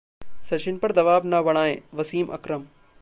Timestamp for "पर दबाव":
0.77-1.21